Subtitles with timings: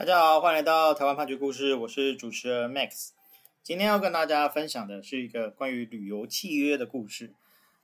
[0.00, 3.10] 大家好，欢迎来到台湾判决故事，我是主持人 Max。
[3.62, 7.34] 今天要跟大家分享的是一个关于旅游契约的故事。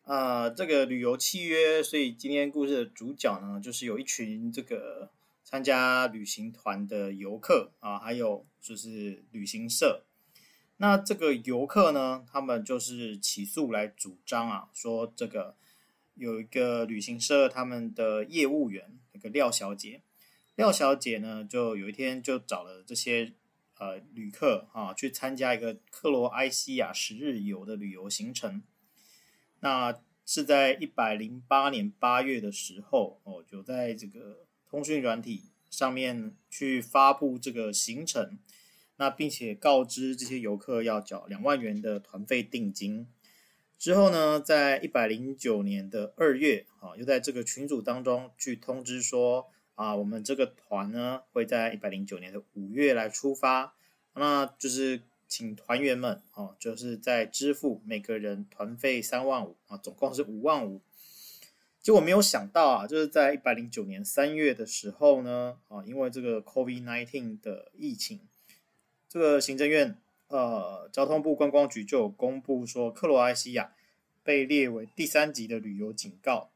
[0.05, 5.11] 呃，这个旅游契约，所以今天故事的主角呢，就是有一群这个
[5.45, 10.07] 参加旅行团的游客啊，还有就是旅行社。
[10.79, 15.55] 那这个游客呢，他们就是起诉来主张啊，说这个
[16.15, 20.01] 有一个旅行社他们的业务员，那个廖小姐。
[20.57, 23.35] 廖小姐呢，就有一天就找了这些
[23.79, 28.63] 呃旅客啊，去参加一个克罗埃西亚十日游的旅游行程。
[29.61, 38.39] 那是在一百零八年八月的时候哦，就在这个通讯软体上面去发布这个行程，
[38.97, 43.07] 那并且告知这些游客要缴两万元的团费定金。
[43.79, 49.51] 之后呢，在一百零九年的二月啊，又在这个群组当中去通知说。
[49.77, 53.75] 啊，我们这个团呢会在一百零九年的五月来出发，
[54.15, 60.81] 那就是请团员们哦，就是在支付每个人团费三万五啊，总共是五万五。
[61.81, 68.21] 结果没有想到啊，就是在一百零九年三月的时候呢，啊，因为这个 COVID-19 的疫情，
[69.09, 69.97] 这个行政院
[70.29, 73.73] 呃交通部观光局就有公布说，克罗埃西亚
[74.25, 76.51] 被列为第三级的旅游警告。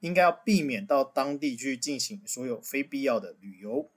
[0.00, 3.90] 应该要避免到当地去进行所有非必要的旅游，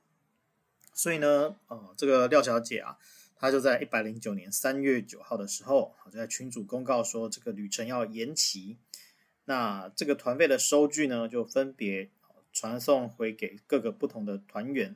[0.94, 2.98] 所以呢，呃，这个廖小姐啊，
[3.38, 8.78] 她就在一百零九年三月九号的时候，就在群组公告说这个旅程要延期，
[9.46, 12.10] 那这个团费的收据呢，就分别
[12.52, 14.96] 传送回给各个不同的团员。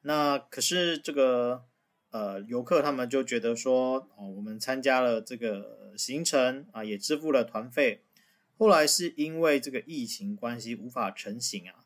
[0.00, 1.64] 那可是这个
[2.10, 8.00] 呃游客他们就觉得说，哦，我们参加了这个行程啊，也支付了团费。
[8.56, 11.84] 后来是因为这个疫情关系无法成行啊，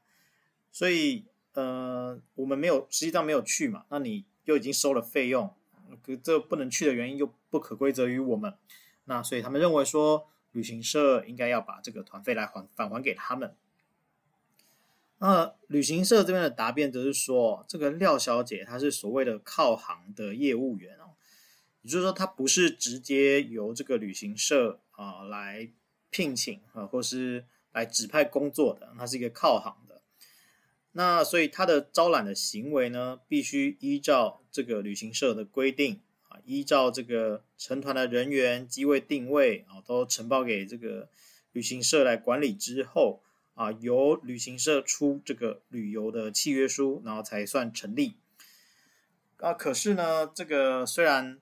[0.70, 5.55] 所以呃我们没有实际上没有去嘛，那你又已经收了费用，
[6.02, 8.55] 可这不能去的原因又不可归责于我们，
[9.06, 13.56] 那所以他们认为说旅行社应该要把这个团费来还返还给他们。
[15.19, 21.16] 那旅行社这边的答辩则是说，这个廖小姐她是所谓的靠行的业务员哦，
[21.81, 25.70] 也就是说她不是直接由这个旅行社啊来。
[26.10, 30.02] 聘请啊，或是来指派工作的，它是一个靠行的。
[30.92, 41.08] 那所以他的招揽的行为呢，必须依照这个旅行社的规定啊，依照这个成团的人员、机位定位啊，都呈报给这个
[41.52, 43.22] 旅行社来管理之后
[43.54, 48.14] 啊，由旅行社出这个旅游的契约书，然后才算成立。
[49.36, 51.40] 啊，可是呢，这个虽然。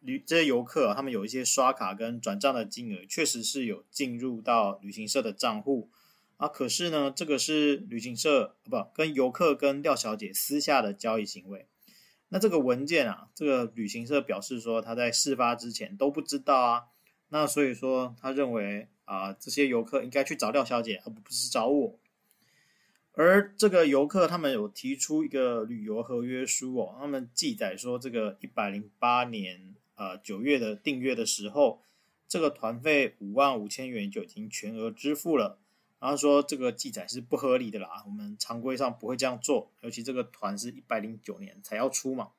[0.00, 5.90] 旅这些游客啊，他们有一些刷卡跟转账的金额，确实是有进入到旅行社的账户
[6.36, 6.46] 啊。
[6.46, 11.66] 可是呢，这个是旅行社不跟游客跟廖小姐私下的交易行为。
[12.28, 16.84] 那这个文件啊，这个旅行社表示说他在事发之前都不知道啊。
[17.30, 21.98] 那所以说，他认为啊，这些游客应该去找廖小姐，而不是找我。
[23.14, 29.74] 而这个游客他们有提出一个旅游合约书哦，他们记载说这个一百零八年。
[29.98, 31.82] 呃，九月的订阅的时候，
[32.28, 35.58] 这个团费五万五千元就已经全额支付了。
[35.98, 42.30] 然后说这个记载是不合理的啦，我们常规上不会这样做，尤其这个团是一百零九年才要出嘛。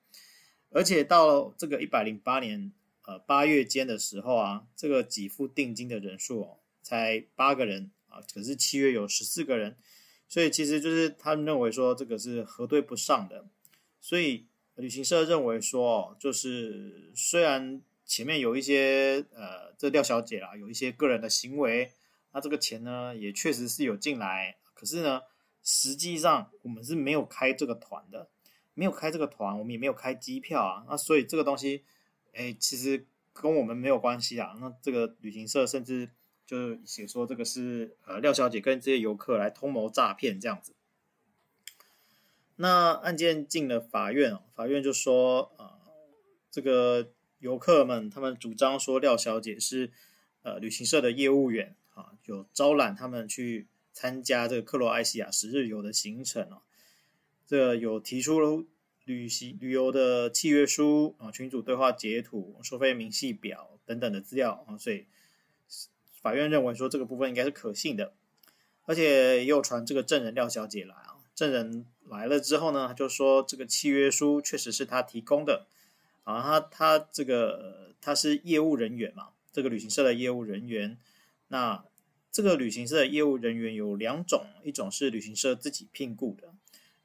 [0.70, 2.72] 而且到这个一百零八年
[3.06, 9.76] 呃八月间的时候啊，这个给付定金的人数哦才八个人啊，可是七月有十四个人，
[10.30, 13.46] 所以其实就是他们认为说这个是核对不上的，
[14.00, 14.46] 所以。
[14.80, 21.92] 旅行社认为说，就是虽然前面有一些呃，这廖小姐啊有一些个人的行为，
[22.32, 25.22] 那这个钱呢也确实是有进来，可是呢，
[25.62, 28.30] 实际上我们是没有开这个团的，
[28.74, 31.84] 没有开这个团，我们也没有开机票啊，那所以这个东西，
[32.34, 34.56] 哎，其实跟我们没有关系啊。
[34.62, 36.10] 那这个旅行社甚至
[36.46, 40.74] 就是写说这个是呃廖小姐跟这些游客来通谋诈骗这样子。
[42.62, 45.80] 那案件进了法院，法院就说，呃，
[46.52, 49.94] 这个游客们他们主张说廖小姐是
[50.42, 56.62] 呃旅行社的业务员啊，有招揽他们去参加这个克罗埃西亚十日游的行程啊，
[57.48, 58.68] 这个有提出
[59.06, 65.08] 旅行旅游的契约书啊，群组对话截图、收费明细表等等的资料啊，所以
[66.22, 68.14] 法院认为说这个部分应该是可信的，
[68.84, 71.16] 而且也有传这个证人廖小姐来啊。
[71.40, 75.68] 证人来了之后呢，就说这个契约书确实是他提供的
[76.26, 80.98] 啊，他他这个他是业务人员嘛，这个旅行社的业务人员。
[81.48, 81.86] 那
[82.30, 86.54] 这个旅行社的业务人员有两种，一种是旅行社自己聘雇的，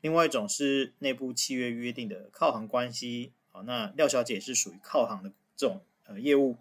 [0.01, 3.61] 另外一种是内部契约约定的靠行关系啊。
[3.61, 6.57] 那廖小姐是属于靠行的这种呃业务。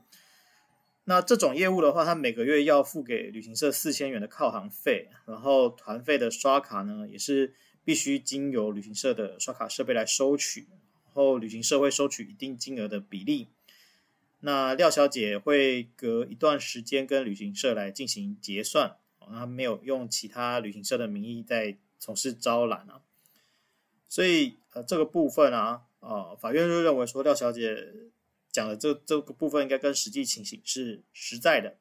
[1.06, 7.54] 那这种业务的话，他每个月要付给旅行社四千元的靠行费，然后团费的刷卡呢，也是
[7.84, 10.62] 必须经由旅行社的刷卡设备来收取，
[11.06, 13.50] 然后旅行社会收取一定金额的比例。
[14.40, 23.02] 那廖小姐会隔一段时间跟旅行社来进行结算，她没有用其他旅行社的名义在从事招揽啊。
[24.08, 27.94] 所以，呃，这个部分啊，啊，法院就认为说，廖小姐
[28.54, 31.76] 讲的这这个部分应该跟实际情形是实在的，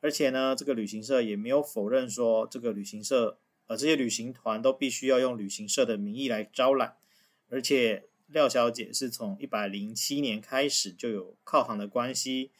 [0.00, 6.96] 而且呢，这个旅行社也没有否认说，这个旅行社，呃，这些旅行团都必须要用旅行社的名义来招揽，
[7.48, 12.50] 而且廖小姐是从一百零七年开始就有靠行的关系，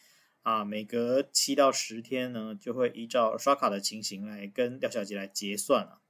[0.41, 6.01] 啊，每隔七到十天呢，就会依照刷卡的情形来跟廖小姐来结算啊。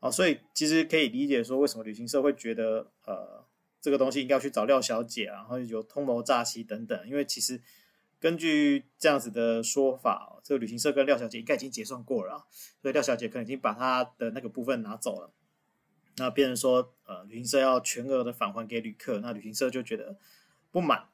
[0.00, 3.44] 啊，所以其实可以理解说，为什么旅行社会觉得呃
[3.82, 7.06] 这个东西应该要去找廖小姐，然后有通谋诈欺等等。
[7.06, 7.60] 因为其实
[8.18, 12.46] 根据这样子的说法，这个旅行社跟廖小姐应该已经结算过了，
[12.80, 15.30] 所以廖小姐可能已经把她的那个部分拿走了。
[16.16, 20.16] 那变成说呃旅行社要全额的返还给旅客，那旅行社就觉得
[20.70, 21.08] 不满。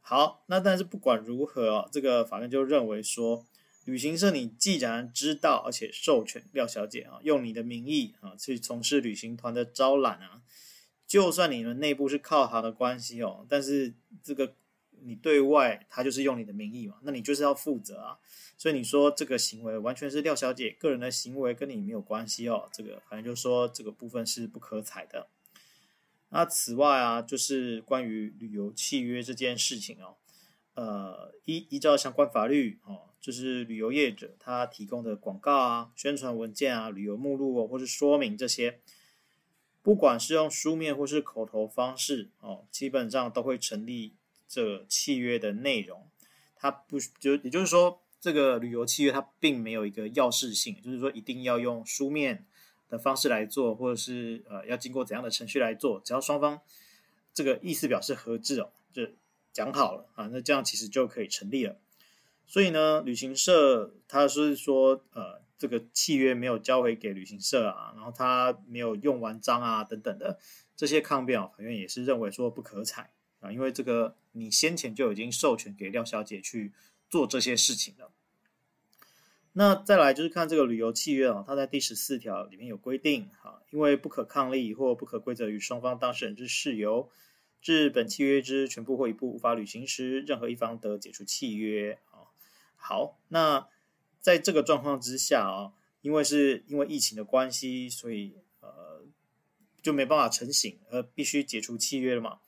[0.00, 3.44] 好，那但是不管如何，这个法院就认为说。
[3.84, 10.40] 旅行社，你既然知道而且授权廖小姐啊，用你的名义啊去从事旅行团的招揽啊，
[11.12, 13.92] 就算你们内部是靠行的关系哦，但是
[14.22, 14.54] 这个
[15.02, 18.18] 你对外他就是用你的名义嘛，那你就是要负责啊。
[18.56, 22.70] 所以你说这个行为完全是廖小姐个人的行为，跟你没有关系哦。
[22.72, 25.26] 这个反正就说这个部分是不可采的。
[26.30, 30.16] 那此外啊，就是关于旅游契约这件事情哦，
[30.72, 33.10] 呃，依依照相关法律哦。
[33.20, 38.80] 就是旅游业者他提供的广告啊、宣传文件啊、旅游目录哦，或是说明这些，
[39.82, 44.14] 不管是用书面或是口头方式哦，基本上都会成立
[44.48, 46.06] 这契约的内容。
[46.56, 52.46] 它不就也就是说，这个旅游契约它并没有一个要事性，就是说一定要用书面
[52.88, 56.60] 的方式来做，或者是呃要经过怎样的程序来做，只要双方
[57.34, 59.08] 这个意思表示合致哦，就
[59.52, 61.76] 讲好了啊，那这样其实就可以成立了。
[62.46, 70.36] 所以呢，旅行社他是说，呃，这个契约没有交回给旅行社啊，然后他没有用完章啊，等等的
[70.74, 76.72] 这些抗辩啊，法院也是认为说不可采啊，因为这个你先前就已经授权给廖小姐去
[77.08, 78.10] 做这些事情了。
[79.52, 87.08] 那再来就是看这个旅游契约啊，它在第十四条里面有规定哈，因为不可抗力或不可归责于双方当事人之事由，
[87.60, 92.26] 致本契约之全部或一部无法履行时，任何一方得解除契约啊。
[92.74, 93.68] 好，那
[94.22, 99.02] 在这个状况之下啊，因为是因为疫情的关系，所以呃
[99.82, 102.38] 就没办法成型，而必须解除契约了嘛。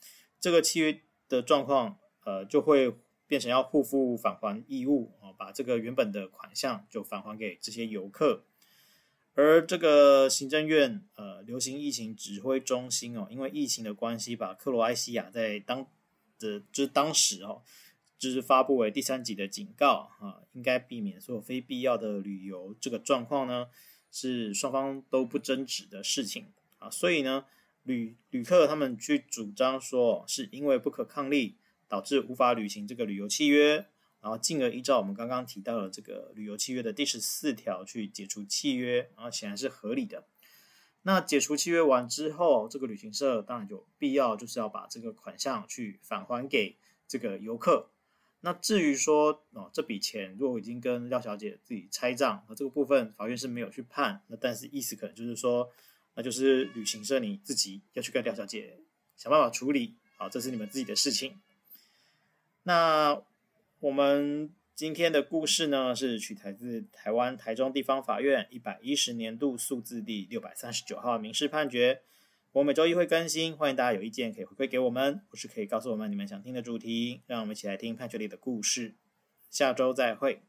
[0.40, 2.94] 这个契约的状况呃就会
[3.26, 8.44] 变成要互负返还义务啊，把这个原本的款项就返还给这些游客。
[9.34, 15.84] 而这个行政院呃流行疫情指挥中心哦，因为疫情的关系，把克罗埃西亚在当
[16.38, 17.62] 的就是当时哦。
[18.24, 22.74] 就是发布为第三级的警告啊，应该避免所有非必要的旅游。
[22.80, 23.68] 这个状况呢，
[24.10, 26.46] 是双方都不争执的事情
[26.78, 26.88] 啊。
[26.88, 27.44] 所以呢，
[27.82, 33.74] 旅旅客他们去主张说，是因为不可抗力导致无法履行这个旅游契约，
[34.22, 40.24] 然后进而依照我们刚刚提到的这个旅游契约的第十四条去解除契约，然后显然是合理的。
[41.02, 47.90] 那解除契约完之后，这个旅行社当然有必要就是要把这个款项去返还给这个游客。
[48.44, 54.20] 那至于说哦，这笔钱如果已经跟廖小姐自己拆账，那这个部分法院是没有去判。
[54.26, 55.70] 那但是意思可能就是说，
[56.14, 58.80] 那就是旅行社你自己要去跟廖小姐
[59.16, 61.40] 想办法处理，好，这是你们自己的事情。
[62.64, 63.18] 那
[63.80, 72.02] 我们今天的故事呢，是取材自台湾台中地方法院一百一十年度诉字第六百三十九号民事判决。
[72.54, 78.94] 我每周一会更新，欢迎大家有意见可以回馈给我们，或是可以告诉我们你们想听的主题，让我们一起来听判决里的故事。
[79.50, 80.44] 下周再会。